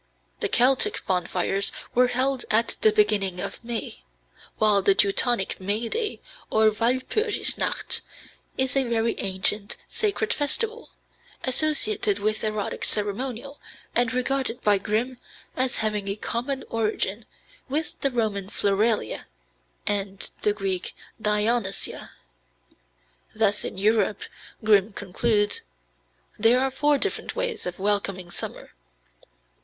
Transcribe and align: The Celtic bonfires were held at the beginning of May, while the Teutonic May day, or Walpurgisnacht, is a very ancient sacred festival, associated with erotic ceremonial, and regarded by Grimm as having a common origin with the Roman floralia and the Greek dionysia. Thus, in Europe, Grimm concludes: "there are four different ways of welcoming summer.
The 0.39 0.49
Celtic 0.49 1.05
bonfires 1.05 1.71
were 1.93 2.07
held 2.07 2.43
at 2.49 2.75
the 2.81 2.91
beginning 2.91 3.39
of 3.39 3.63
May, 3.63 4.03
while 4.57 4.81
the 4.81 4.95
Teutonic 4.95 5.59
May 5.61 5.89
day, 5.89 6.19
or 6.49 6.71
Walpurgisnacht, 6.71 8.01
is 8.57 8.75
a 8.75 8.83
very 8.89 9.13
ancient 9.19 9.77
sacred 9.87 10.33
festival, 10.33 10.89
associated 11.43 12.17
with 12.17 12.43
erotic 12.43 12.83
ceremonial, 12.83 13.59
and 13.93 14.11
regarded 14.11 14.59
by 14.63 14.79
Grimm 14.79 15.19
as 15.55 15.77
having 15.85 16.07
a 16.07 16.15
common 16.15 16.63
origin 16.71 17.27
with 17.69 17.99
the 18.01 18.09
Roman 18.09 18.49
floralia 18.49 19.25
and 19.85 20.31
the 20.41 20.51
Greek 20.51 20.95
dionysia. 21.21 22.09
Thus, 23.35 23.63
in 23.63 23.77
Europe, 23.77 24.23
Grimm 24.63 24.93
concludes: 24.93 25.61
"there 26.39 26.59
are 26.59 26.71
four 26.71 26.97
different 26.97 27.35
ways 27.35 27.67
of 27.67 27.77
welcoming 27.77 28.31
summer. 28.31 28.71